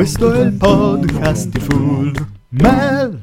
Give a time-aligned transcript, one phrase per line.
[0.00, 3.22] Questo è il podcast di Full Mel.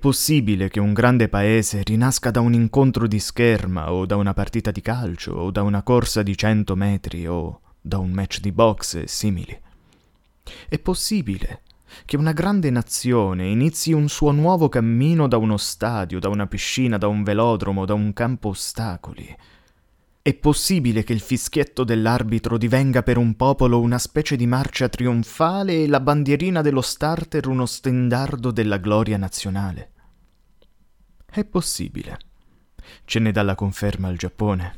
[0.00, 4.72] Possibile che un grande paese rinasca da un incontro di scherma o da una partita
[4.72, 8.94] di calcio o da una corsa di cento metri o da un match di box
[8.94, 9.56] e simili.
[10.68, 11.62] È possibile
[12.04, 16.98] che una grande nazione inizi un suo nuovo cammino da uno stadio, da una piscina,
[16.98, 19.36] da un velodromo, da un campo ostacoli,
[20.22, 25.84] è possibile che il fischietto dell'arbitro divenga per un popolo una specie di marcia trionfale
[25.84, 29.92] e la bandierina dello starter uno stendardo della gloria nazionale?
[31.24, 32.18] È possibile.
[33.06, 34.74] Ce ne dà la conferma il Giappone.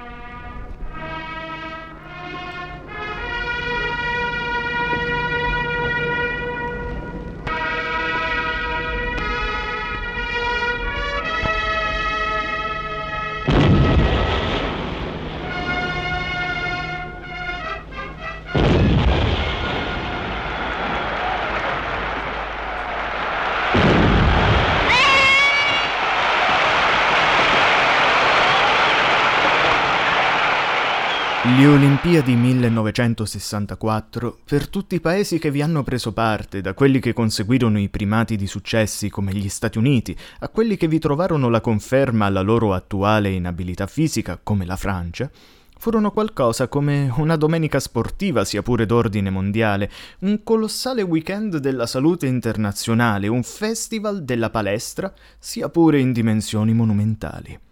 [31.57, 37.13] Le Olimpiadi 1964, per tutti i paesi che vi hanno preso parte, da quelli che
[37.13, 41.59] conseguirono i primati di successi come gli Stati Uniti, a quelli che vi trovarono la
[41.59, 45.31] conferma alla loro attuale inabilità fisica come la Francia,
[45.79, 49.89] furono qualcosa come una domenica sportiva, sia pure d'ordine mondiale,
[50.19, 57.65] un colossale weekend della salute internazionale, un festival della palestra, sia pure in dimensioni monumentali.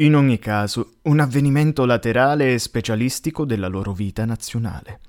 [0.00, 5.00] In ogni caso, un avvenimento laterale e specialistico della loro vita nazionale.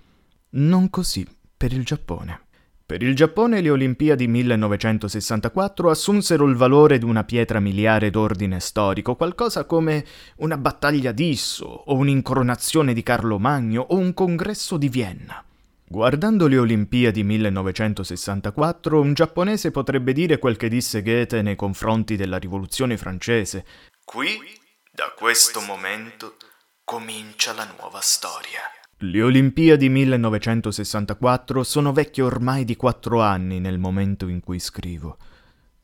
[0.51, 1.25] Non così
[1.55, 2.41] per il Giappone.
[2.85, 9.15] Per il Giappone le Olimpiadi 1964 assunsero il valore di una pietra miliare d'ordine storico,
[9.15, 10.03] qualcosa come
[10.39, 15.41] una battaglia d'Isso, o un'incoronazione di Carlo Magno, o un congresso di Vienna.
[15.87, 22.37] Guardando le Olimpiadi 1964, un giapponese potrebbe dire quel che disse Goethe nei confronti della
[22.37, 23.63] rivoluzione francese.
[24.03, 24.59] Qui
[24.93, 26.35] da questo momento
[26.83, 28.59] comincia la nuova storia.
[28.97, 35.17] Le Olimpiadi 1964 sono vecchie ormai di quattro anni nel momento in cui scrivo.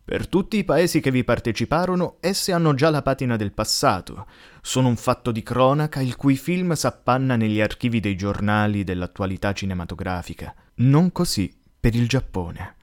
[0.04, 4.28] Per tutti i paesi che vi parteciparono, esse hanno già la patina del passato.
[4.62, 10.54] Sono un fatto di cronaca il cui film s'appanna negli archivi dei giornali dell'attualità cinematografica.
[10.76, 12.77] Non così per il Giappone.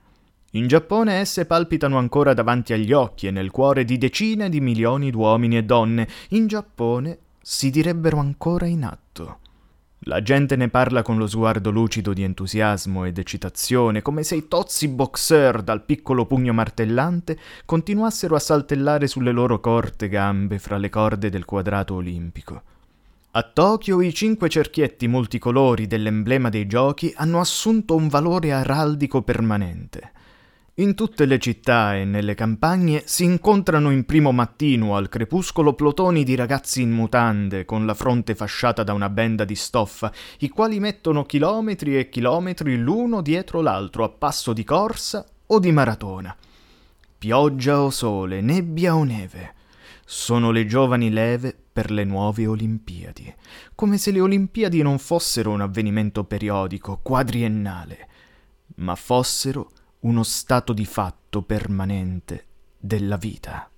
[0.55, 5.11] In Giappone esse palpitano ancora davanti agli occhi e nel cuore di decine di milioni
[5.11, 6.07] d'uomini e donne.
[6.29, 9.39] In Giappone si direbbero ancora in atto.
[10.07, 14.47] La gente ne parla con lo sguardo lucido di entusiasmo ed eccitazione, come se i
[14.47, 20.89] tozzi boxer dal piccolo pugno martellante continuassero a saltellare sulle loro corte gambe fra le
[20.89, 22.63] corde del quadrato olimpico.
[23.33, 30.13] A Tokyo i cinque cerchietti multicolori dell'emblema dei giochi hanno assunto un valore araldico permanente.
[30.79, 36.25] In tutte le città e nelle campagne si incontrano in primo mattino al crepuscolo plotoni
[36.25, 40.81] di ragazzi in mutande con la fronte fasciata da una benda di stoffa, i quali
[40.81, 46.37] mettono chilometri e chilometri l'uno dietro l'altro a passo di corsa o di maratona.
[47.19, 49.55] Pioggia o sole, nebbia o neve.
[50.05, 53.33] Sono le giovani leve per le nuove Olimpiadi,
[53.77, 58.09] come se le Olimpiadi non fossero un avvenimento periodico, quadriennale,
[58.79, 59.71] ma fossero
[60.05, 62.47] uno stato di fatto permanente
[62.79, 63.71] della vita.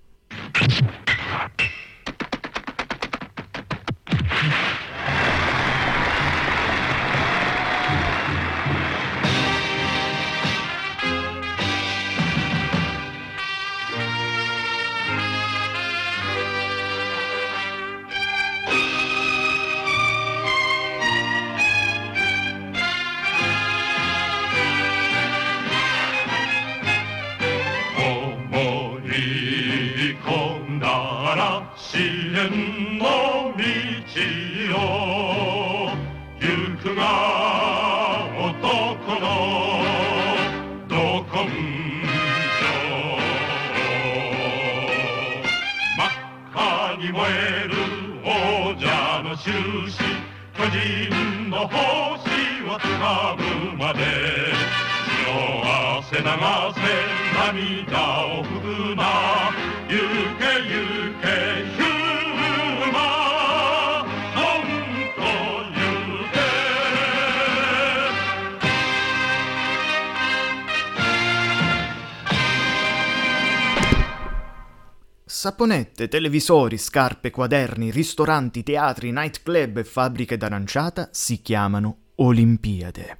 [75.47, 83.17] Saponette, televisori, scarpe, quaderni, ristoranti, teatri, nightclub e fabbriche d'aranciata si chiamano Olimpiade.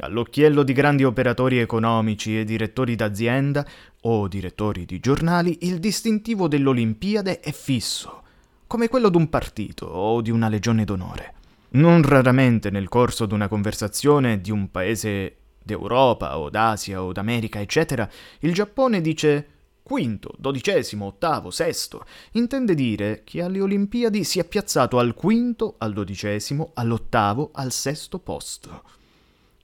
[0.00, 3.64] All'occhiello di grandi operatori economici e direttori d'azienda
[4.00, 8.22] o direttori di giornali, il distintivo dell'Olimpiade è fisso,
[8.66, 11.34] come quello d'un partito o di una legione d'onore.
[11.74, 17.60] Non raramente nel corso di una conversazione di un paese d'Europa o d'Asia o d'America,
[17.60, 18.10] eccetera,
[18.40, 19.57] il Giappone dice
[19.88, 25.94] quinto, dodicesimo, ottavo, sesto, intende dire che alle Olimpiadi si è piazzato al quinto, al
[25.94, 28.82] dodicesimo, all'ottavo, al sesto posto.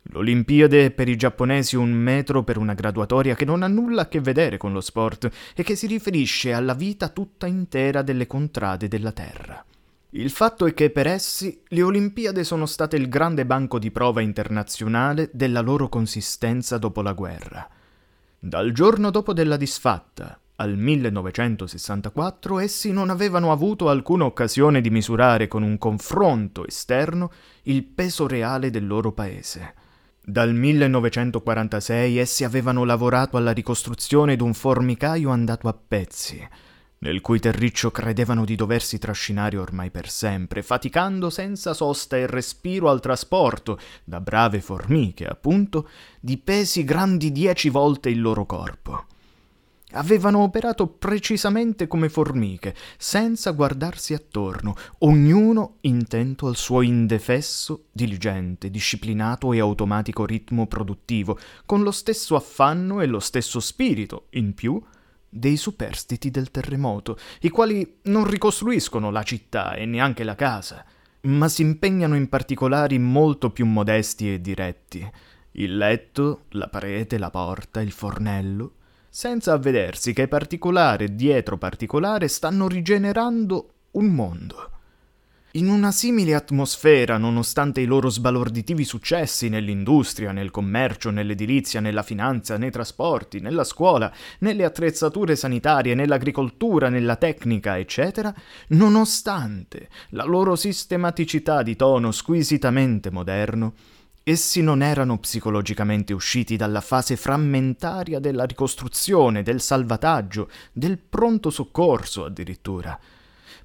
[0.09, 4.09] L'Olimpiade è per i giapponesi un metro per una graduatoria che non ha nulla a
[4.09, 8.89] che vedere con lo sport e che si riferisce alla vita tutta intera delle contrade
[8.89, 9.63] della Terra.
[10.11, 14.23] Il fatto è che per essi le Olimpiadi sono state il grande banco di prova
[14.23, 17.69] internazionale della loro consistenza dopo la guerra.
[18.47, 25.49] Dal giorno dopo della disfatta al 1964 essi non avevano avuto alcuna occasione di misurare
[25.49, 27.33] con un confronto esterno
[27.63, 29.73] il peso reale del loro paese.
[30.23, 36.47] Dal 1946 essi avevano lavorato alla ricostruzione d'un formicaio andato a pezzi,
[37.05, 42.89] nel cui terriccio credevano di doversi trascinare ormai per sempre, faticando senza sosta e respiro
[42.89, 45.87] al trasporto, da brave formiche appunto,
[46.19, 49.05] di pesi grandi dieci volte il loro corpo.
[49.97, 59.53] Avevano operato precisamente come formiche, senza guardarsi attorno, ognuno intento al suo indefesso, diligente, disciplinato
[59.53, 64.83] e automatico ritmo produttivo, con lo stesso affanno e lo stesso spirito, in più,
[65.35, 70.85] dei superstiti del terremoto, i quali non ricostruiscono la città e neanche la casa,
[71.23, 75.11] ma si impegnano in particolari molto più modesti e diretti.
[75.53, 78.75] Il letto, la parete, la porta, il fornello,
[79.09, 84.74] senza avvedersi che particolare dietro particolare stanno rigenerando un mondo.
[85.57, 92.57] In una simile atmosfera, nonostante i loro sbalorditivi successi nell'industria, nel commercio, nell'edilizia, nella finanza,
[92.57, 98.35] nei trasporti, nella scuola, nelle attrezzature sanitarie, nell'agricoltura, nella tecnica, eccetera,
[98.71, 103.75] nonostante la loro sistematicità di tono squisitamente moderno,
[104.25, 112.25] essi non erano psicologicamente usciti dalla fase frammentaria della ricostruzione, del salvataggio, del pronto soccorso
[112.25, 112.99] addirittura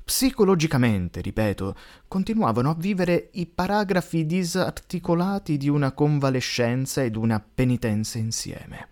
[0.10, 1.76] Psicologicamente, ripeto,
[2.08, 8.88] continuavano a vivere i paragrafi disarticolati di una convalescenza ed una penitenza insieme.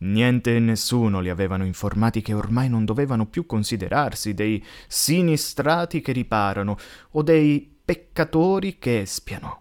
[0.00, 6.10] Niente e nessuno li avevano informati che ormai non dovevano più considerarsi dei sinistrati che
[6.10, 6.76] riparano
[7.12, 9.60] o dei peccatori che espiano.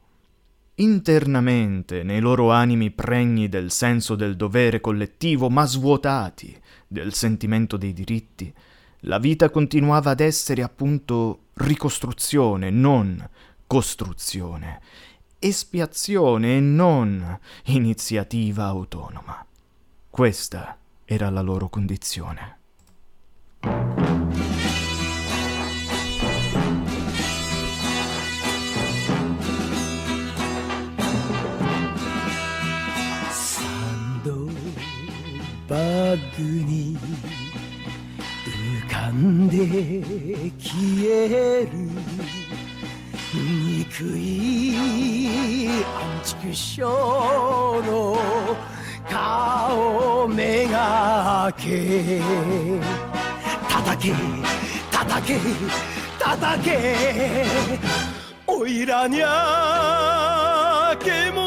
[0.78, 7.94] Internamente, nei loro animi pregni del senso del dovere collettivo, ma svuotati del sentimento dei
[7.94, 8.52] diritti,
[9.07, 13.29] la vita continuava ad essere appunto ricostruzione, non
[13.67, 14.81] costruzione,
[15.39, 19.45] espiazione e non iniziativa autonoma.
[20.09, 22.59] Questa era la loro condizione.
[33.31, 34.51] Sando
[35.73, 37.06] バッグに浮か
[39.18, 39.58] んで
[40.60, 41.70] 消える
[43.34, 48.18] 憎いアンチクショーの
[49.10, 52.22] 顔めがけ
[53.68, 54.14] 叩け
[54.92, 55.40] 叩け
[56.20, 57.46] 叩け
[58.46, 61.47] おいらにゃ獣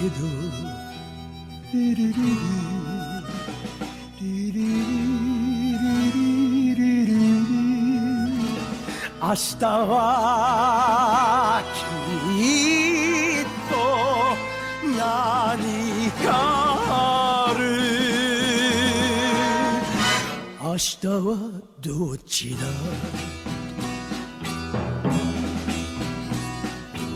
[0.00, 0.12] けど
[1.74, 2.14] リリリ
[4.18, 4.72] リリリリ
[5.78, 7.12] リリリリ
[9.20, 10.00] 明日は
[11.74, 11.84] き
[13.42, 13.74] っと
[14.96, 14.98] 何
[16.24, 16.28] か
[16.88, 17.60] ある。
[20.62, 21.36] 明日は
[21.82, 22.58] どっちだ？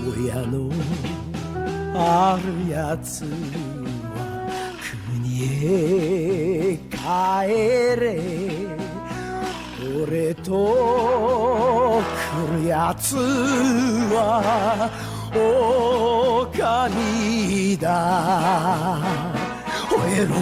[0.07, 0.69] 親の
[1.97, 3.29] あるやつは
[5.13, 6.99] 国へ帰
[8.01, 8.19] れ。
[10.03, 12.05] 俺と来
[12.63, 14.91] るやつは
[15.33, 18.99] 狼だ。
[19.89, 20.35] 吠えろ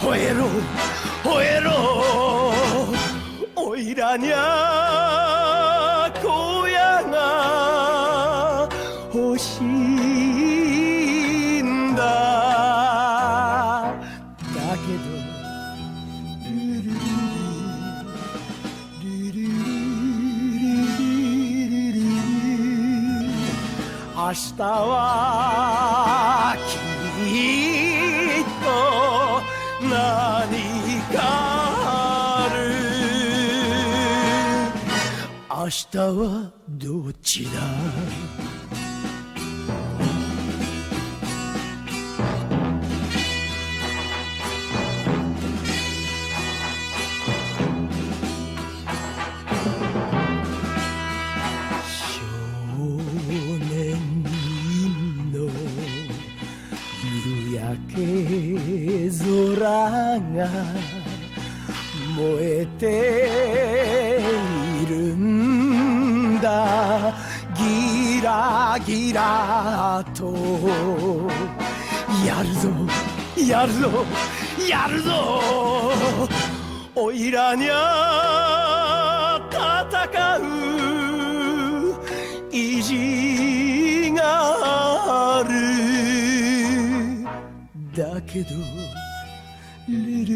[0.00, 0.48] 吠えろ
[1.22, 1.70] 吠えろ。
[3.54, 5.41] おいらにゃ
[24.62, 26.78] たはき
[28.42, 28.70] っと
[29.88, 29.90] 何
[31.12, 31.18] か
[32.44, 32.62] ある。
[35.50, 37.50] 明日はどっちだ
[60.42, 60.48] が
[62.16, 64.20] 燃えて
[64.82, 67.14] いるんだ。
[67.54, 70.32] ギラギラと。
[72.26, 72.68] やるぞ
[73.36, 74.04] やるぞ
[74.68, 75.40] やるぞ。
[76.94, 80.42] おいらにゃ戦う。
[82.50, 84.22] 意地が
[85.38, 85.52] ある。
[87.96, 88.81] だけど。
[90.24, 90.28] 明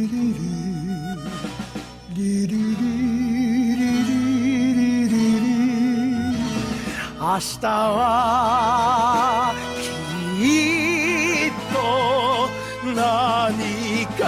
[7.39, 9.55] 日は
[10.39, 10.43] き
[11.47, 11.77] っと
[12.93, 12.99] 何
[14.19, 14.23] か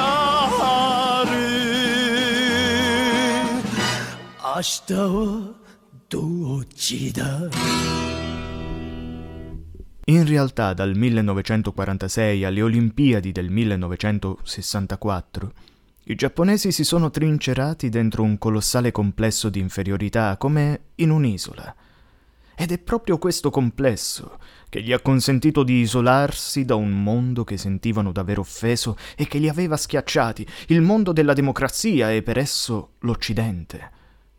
[0.61, 1.33] ある。
[4.41, 5.55] 明日は
[6.09, 7.19] どっちだ？
[10.09, 15.53] In realtà dal 1946 alle Olimpiadi del 1964
[16.05, 21.75] i giapponesi si sono trincerati dentro un colossale complesso di inferiorità come in un'isola.
[22.57, 24.39] Ed è proprio questo complesso
[24.71, 29.37] che gli ha consentito di isolarsi da un mondo che sentivano d'aver offeso e che
[29.37, 33.91] li aveva schiacciati, il mondo della democrazia e per esso l'Occidente,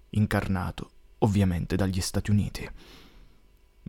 [0.10, 2.68] incarnato ovviamente dagli Stati Uniti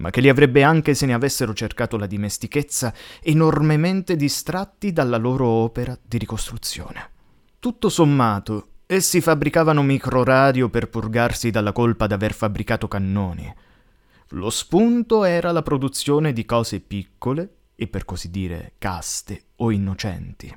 [0.01, 2.93] ma che li avrebbe anche se ne avessero cercato la dimestichezza
[3.23, 7.11] enormemente distratti dalla loro opera di ricostruzione.
[7.59, 13.55] Tutto sommato, essi fabbricavano microradio per purgarsi dalla colpa d'aver fabbricato cannoni.
[14.31, 20.55] Lo spunto era la produzione di cose piccole e per così dire caste o innocenti.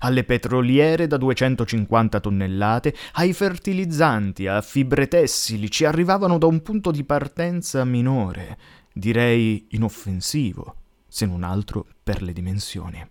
[0.00, 6.90] Alle petroliere da 250 tonnellate, ai fertilizzanti, a fibre tessili ci arrivavano da un punto
[6.90, 8.58] di partenza minore,
[8.92, 10.76] direi inoffensivo,
[11.08, 13.06] se non altro per le dimensioni.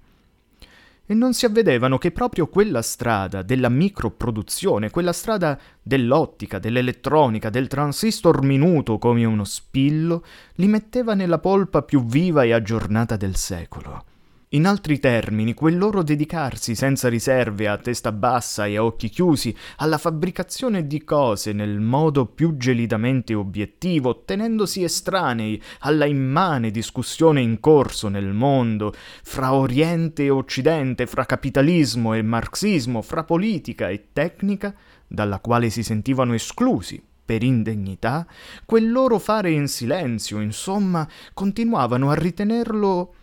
[1.12, 7.68] e non si avvedevano che proprio quella strada della microproduzione, quella strada dell'ottica, dell'elettronica, del
[7.68, 10.24] transistor minuto come uno spillo,
[10.56, 14.06] li metteva nella polpa più viva e aggiornata del secolo.
[14.54, 19.56] In altri termini, quel loro dedicarsi senza riserve a testa bassa e a occhi chiusi
[19.78, 27.62] alla fabbricazione di cose nel modo più gelidamente obiettivo, tenendosi estranei alla immane discussione in
[27.62, 28.94] corso nel mondo
[29.24, 34.76] fra Oriente e Occidente, fra capitalismo e marxismo, fra politica e tecnica,
[35.08, 38.28] dalla quale si sentivano esclusi per indegnità,
[38.66, 43.14] quel loro fare in silenzio, insomma, continuavano a ritenerlo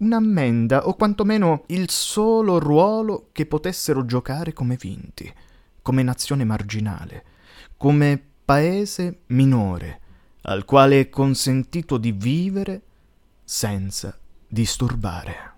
[0.00, 5.32] un'ammenda o quantomeno il solo ruolo che potessero giocare come vinti,
[5.82, 7.24] come nazione marginale,
[7.76, 10.00] come paese minore,
[10.42, 12.82] al quale è consentito di vivere
[13.44, 15.48] senza disturbare.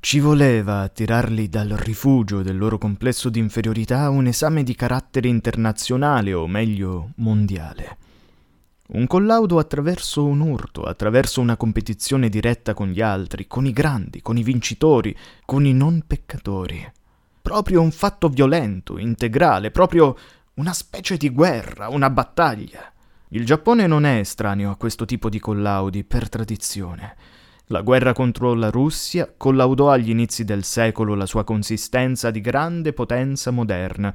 [0.00, 6.32] Ci voleva tirarli dal rifugio del loro complesso di inferiorità un esame di carattere internazionale
[6.32, 8.04] o meglio mondiale
[8.88, 14.22] un collaudo attraverso un urto, attraverso una competizione diretta con gli altri, con i grandi,
[14.22, 16.92] con i vincitori, con i non peccatori.
[17.42, 20.16] Proprio un fatto violento, integrale, proprio
[20.54, 22.92] una specie di guerra, una battaglia.
[23.30, 27.16] Il Giappone non è estraneo a questo tipo di collaudi per tradizione.
[27.70, 32.92] La guerra contro la Russia collaudò agli inizi del secolo la sua consistenza di grande
[32.92, 34.14] potenza moderna,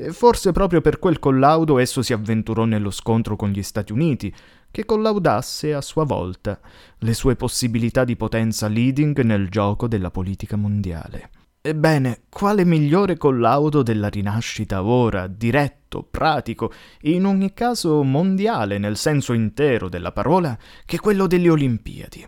[0.00, 4.32] e forse proprio per quel collaudo esso si avventurò nello scontro con gli Stati Uniti,
[4.70, 6.60] che collaudasse a sua volta
[6.98, 11.30] le sue possibilità di potenza leading nel gioco della politica mondiale.
[11.60, 19.32] Ebbene, quale migliore collaudo della rinascita ora, diretto, pratico in ogni caso mondiale nel senso
[19.32, 22.26] intero della parola, che quello delle Olimpiadi?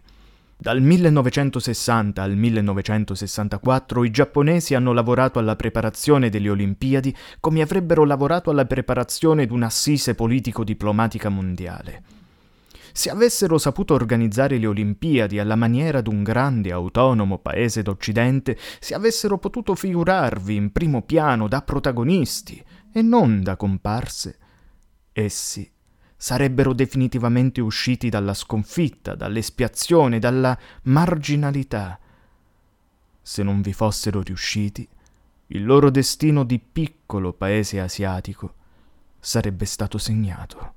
[0.63, 8.51] Dal 1960 al 1964 i giapponesi hanno lavorato alla preparazione delle Olimpiadi come avrebbero lavorato
[8.51, 12.03] alla preparazione di un'assise politico-diplomatica mondiale.
[12.93, 19.39] Se avessero saputo organizzare le Olimpiadi alla maniera d'un grande autonomo paese d'Occidente, se avessero
[19.39, 24.37] potuto figurarvi in primo piano da protagonisti e non da comparse,
[25.11, 25.67] essi
[26.21, 31.99] sarebbero definitivamente usciti dalla sconfitta, dall'espiazione, dalla marginalità.
[33.23, 34.87] Se non vi fossero riusciti,
[35.47, 38.55] il loro destino di piccolo paese asiatico
[39.19, 40.75] sarebbe stato segnato.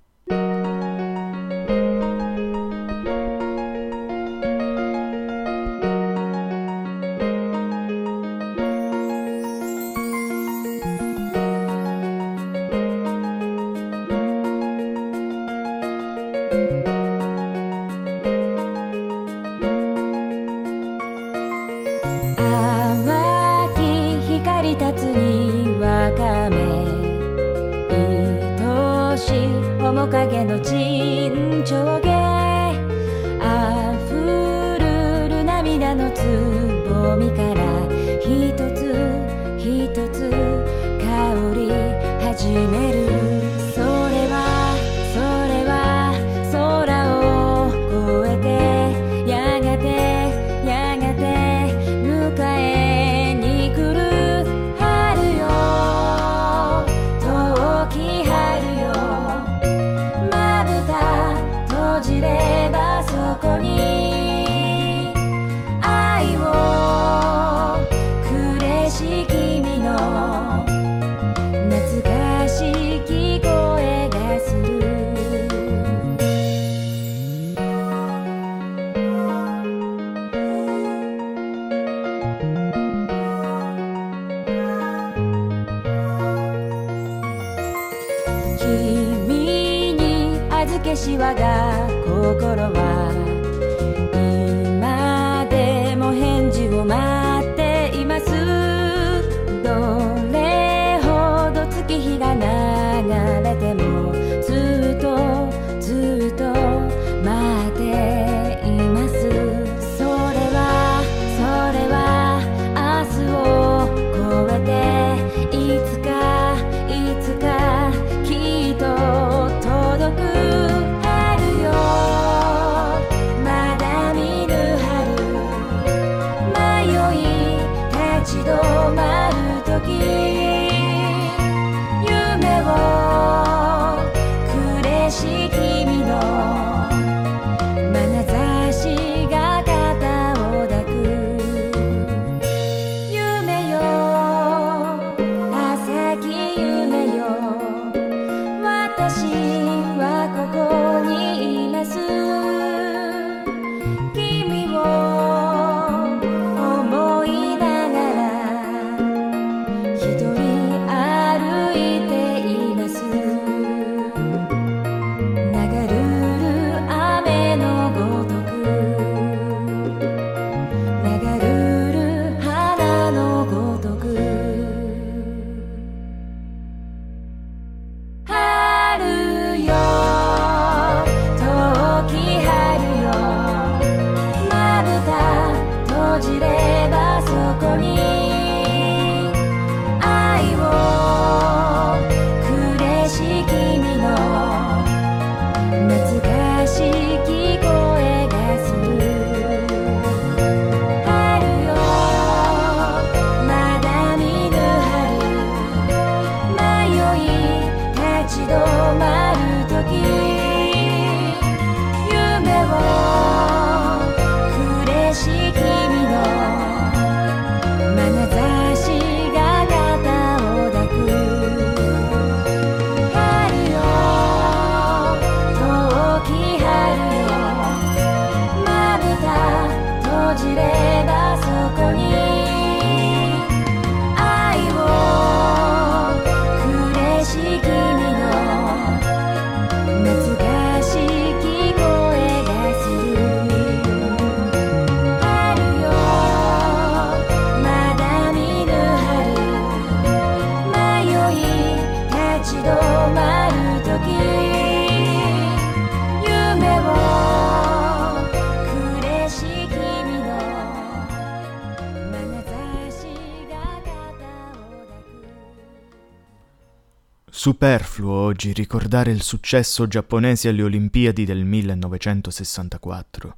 [267.43, 273.35] Superfluo oggi ricordare il successo giapponese alle Olimpiadi del 1964.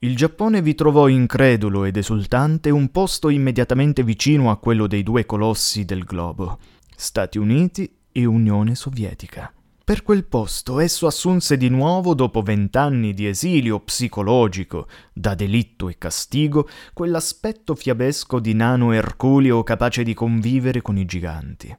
[0.00, 5.24] Il Giappone vi trovò incredulo ed esultante un posto immediatamente vicino a quello dei due
[5.24, 6.58] colossi del globo,
[6.94, 9.50] Stati Uniti e Unione Sovietica.
[9.82, 15.96] Per quel posto esso assunse di nuovo, dopo vent'anni di esilio psicologico, da delitto e
[15.96, 21.74] castigo, quell'aspetto fiabesco di nano Erculeo capace di convivere con i giganti.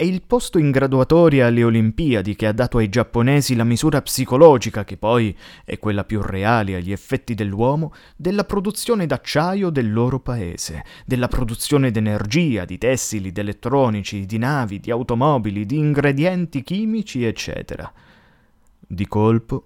[0.00, 4.82] È il posto in graduatoria alle Olimpiadi che ha dato ai giapponesi la misura psicologica,
[4.82, 10.86] che poi è quella più reale agli effetti dell'uomo, della produzione d'acciaio del loro paese,
[11.04, 17.92] della produzione d'energia, di tessili, di elettronici, di navi, di automobili, di ingredienti chimici, eccetera.
[18.78, 19.64] Di colpo,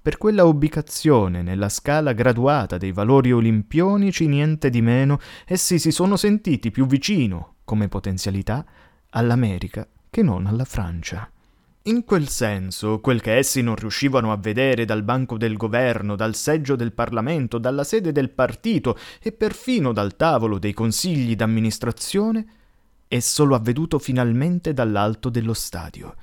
[0.00, 6.16] per quella ubicazione nella scala graduata dei valori olimpionici, niente di meno, essi si sono
[6.16, 8.64] sentiti più vicino, come potenzialità,
[9.16, 11.28] all'America che non alla Francia.
[11.86, 16.34] In quel senso, quel che essi non riuscivano a vedere dal banco del governo, dal
[16.34, 22.46] seggio del Parlamento, dalla sede del partito e perfino dal tavolo dei consigli d'amministrazione,
[23.06, 26.14] esso lo ha veduto finalmente dall'alto dello stadio.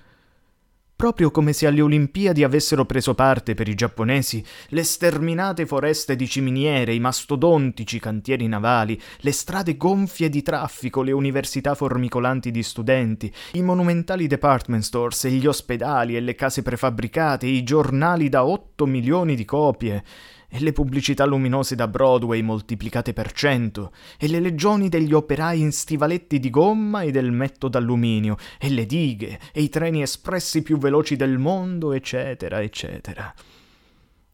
[1.02, 6.28] Proprio come se alle Olimpiadi avessero preso parte per i giapponesi le sterminate foreste di
[6.28, 13.34] ciminiere, i mastodontici cantieri navali, le strade gonfie di traffico, le università formicolanti di studenti,
[13.54, 18.86] i monumentali department stores e gli ospedali e le case prefabbricate, i giornali da 8
[18.86, 20.04] milioni di copie,
[20.52, 25.72] e le pubblicità luminose da Broadway moltiplicate per cento, e le legioni degli operai in
[25.72, 30.78] stivaletti di gomma e del metto d'alluminio, e le dighe, e i treni espressi più
[30.78, 33.34] veloci del mondo, eccetera, eccetera.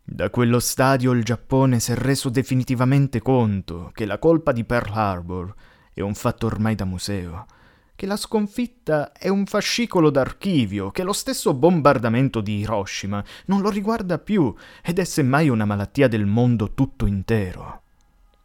[0.04, 4.92] Da quello stadio il Giappone si è reso definitivamente conto che la colpa di Pearl
[4.92, 5.54] Harbor
[5.94, 7.46] è un fatto ormai da museo,
[7.98, 13.72] che la sconfitta è un fascicolo d'archivio, che lo stesso bombardamento di Hiroshima non lo
[13.72, 17.82] riguarda più ed è semmai una malattia del mondo tutto intero.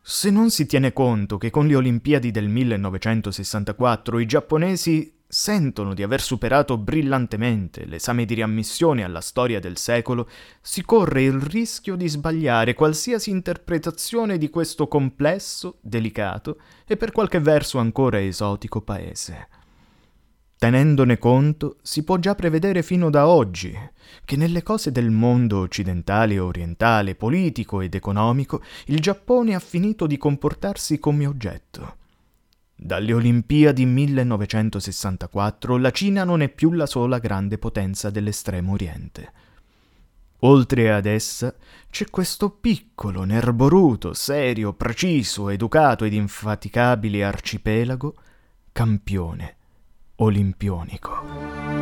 [0.01, 6.03] Se non si tiene conto che con le Olimpiadi del 1964 i giapponesi sentono di
[6.03, 10.29] aver superato brillantemente l'esame di riammissione alla storia del secolo,
[10.61, 17.41] si corre il rischio di sbagliare qualsiasi interpretazione di questo complesso, delicato e per qualche
[17.41, 19.49] verso ancora esotico paese.
[20.59, 23.75] Tenendone conto, si può già prevedere fino da oggi
[24.27, 30.07] che nelle cose del mondo occidentale e orientale, politico ed economico, il Giappone ha finito
[30.07, 32.01] di comportarsi come oggetto.
[32.85, 39.33] Dalle Olimpiadi 1964 la Cina non è più la sola grande potenza dell'estremo oriente.
[40.41, 41.55] Oltre ad essa
[41.89, 48.17] c'è questo piccolo, nerboruto, serio, preciso, educato ed infaticabile arcipelago,
[48.73, 49.57] campione
[50.17, 51.82] olimpionico.「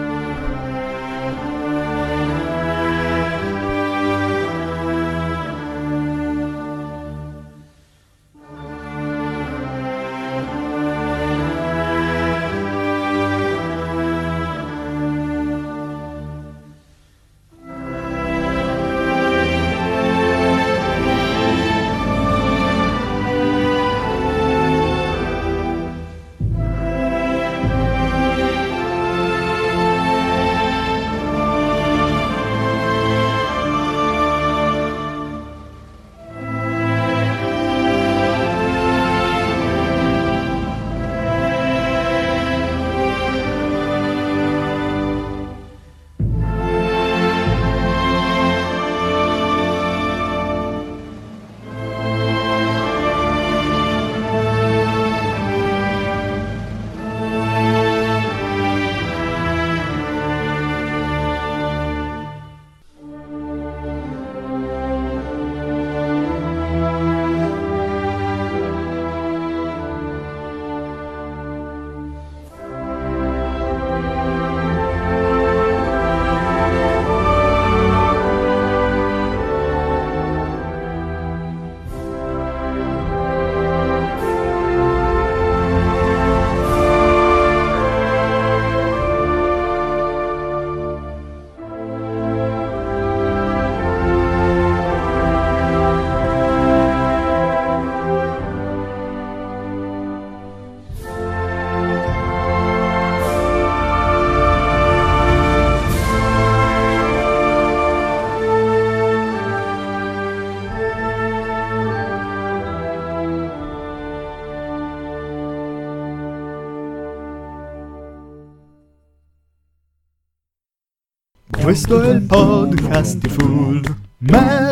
[121.71, 123.81] Questo è il podcast di Full
[124.19, 124.70] Mel.